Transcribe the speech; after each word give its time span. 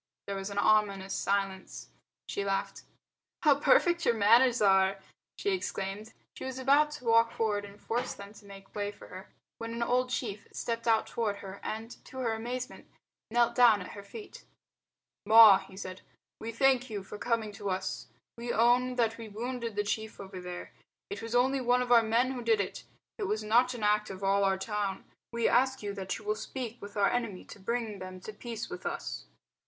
There 0.25 0.35
was 0.35 0.49
an 0.49 0.57
ominous 0.57 1.13
silence. 1.13 1.89
She 2.27 2.43
laughed. 2.43 2.81
"How 3.43 3.59
perfect 3.59 4.03
your 4.03 4.15
manners 4.15 4.59
are!" 4.59 4.97
she 5.37 5.51
exclaimed. 5.51 6.13
She 6.35 6.43
was 6.43 6.57
about 6.57 6.89
to 6.93 7.05
walk 7.05 7.31
forward 7.31 7.65
and 7.65 7.79
force 7.79 8.15
them 8.15 8.33
to 8.33 8.45
make 8.47 8.73
way 8.73 8.91
for 8.91 9.09
her 9.09 9.29
when 9.59 9.73
an 9.75 9.83
old 9.83 10.09
chief 10.09 10.47
stepped 10.51 10.87
out 10.87 11.05
toward 11.05 11.35
her 11.35 11.59
and, 11.61 12.03
to 12.05 12.17
her 12.17 12.33
amazement, 12.33 12.87
knelt 13.29 13.53
down 13.53 13.79
at 13.79 13.89
her 13.91 14.01
feet. 14.01 14.43
"Ma," 15.27 15.59
he 15.59 15.77
said, 15.77 16.01
"we 16.39 16.51
thank 16.51 16.89
you 16.89 17.03
for 17.03 17.19
coming 17.19 17.51
to 17.51 17.69
us. 17.69 18.07
We 18.39 18.51
own 18.51 18.95
that 18.95 19.19
we 19.19 19.29
wounded 19.29 19.75
the 19.75 19.83
chief 19.83 20.19
over 20.19 20.41
there. 20.41 20.73
It 21.11 21.21
was 21.21 21.35
only 21.35 21.61
one 21.61 21.83
of 21.83 21.91
our 21.91 22.01
men 22.01 22.31
who 22.31 22.41
did 22.41 22.59
it. 22.59 22.85
It 23.19 23.27
was 23.27 23.43
not 23.43 23.71
the 23.71 23.85
act 23.85 24.09
of 24.09 24.23
all 24.23 24.43
our 24.45 24.57
town. 24.57 25.05
We 25.31 25.47
ask 25.47 25.83
you 25.83 25.93
that 25.93 26.17
you 26.17 26.25
will 26.25 26.33
speak 26.33 26.81
with 26.81 26.97
our 26.97 27.11
enemy 27.11 27.45
to 27.45 27.59
bring 27.59 27.99
them 27.99 28.19
to 28.21 28.33
peace 28.33 28.67
with 28.67 28.83
us." 28.87 29.25